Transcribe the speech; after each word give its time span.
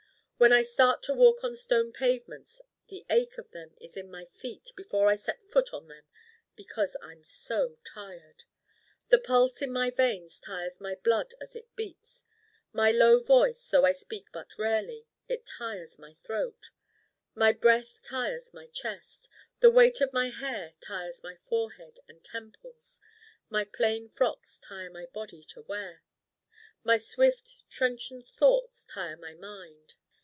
When 0.43 0.51
I 0.53 0.63
start 0.63 1.03
to 1.03 1.13
walk 1.13 1.43
on 1.43 1.53
stone 1.55 1.91
pavements 1.93 2.61
the 2.87 3.05
ache 3.11 3.37
of 3.37 3.51
them 3.51 3.75
is 3.79 3.95
in 3.95 4.09
my 4.09 4.25
feet 4.25 4.71
before 4.75 5.05
I 5.07 5.13
set 5.13 5.37
a 5.43 5.45
foot 5.45 5.71
on 5.71 5.87
them 5.87 6.05
because 6.55 6.97
I'm 6.99 7.23
so 7.23 7.77
Tired. 7.83 8.45
The 9.09 9.19
pulse 9.19 9.61
in 9.61 9.71
my 9.71 9.91
veins 9.91 10.39
Tires 10.39 10.81
my 10.81 10.95
blood 10.95 11.35
as 11.39 11.55
it 11.55 11.69
beats. 11.75 12.25
My 12.73 12.89
low 12.89 13.19
voice, 13.19 13.69
though 13.69 13.85
I 13.85 13.91
speak 13.91 14.31
but 14.33 14.57
rarely 14.57 15.05
it 15.27 15.45
Tires 15.45 15.99
my 15.99 16.15
throat. 16.15 16.71
My 17.35 17.51
breath 17.51 18.01
Tires 18.01 18.51
my 18.51 18.65
chest. 18.65 19.29
The 19.59 19.69
weight 19.69 20.01
of 20.01 20.11
my 20.11 20.29
hair 20.29 20.73
Tires 20.81 21.21
my 21.21 21.35
forehead 21.47 21.99
and 22.07 22.23
temples. 22.23 22.99
My 23.51 23.63
plain 23.63 24.09
frocks 24.09 24.59
Tire 24.59 24.89
my 24.89 25.05
Body 25.05 25.43
to 25.49 25.61
wear. 25.61 26.01
My 26.83 26.97
swift 26.97 27.57
trenchant 27.69 28.27
thoughts 28.27 28.85
Tire 28.85 29.17
my 29.17 29.35
Mind. 29.35 29.93